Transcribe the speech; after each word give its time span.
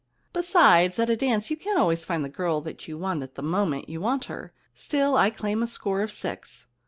Besides, 0.33 0.97
at 0.97 1.11
a 1.11 1.15
dance 1.15 1.51
you 1.51 1.55
can't 1.57 1.77
always 1.77 2.03
find 2.05 2.25
the 2.25 2.27
girl 2.27 2.65
you 2.79 2.97
want 2.97 3.21
at 3.21 3.35
the 3.35 3.43
moment 3.43 3.87
you 3.87 4.01
want 4.01 4.25
her. 4.25 4.51
Still, 4.73 5.15
I 5.15 5.29
claim 5.29 5.61
a 5.61 5.67
score 5.67 6.01
of 6.01 6.11
six.' 6.11 6.65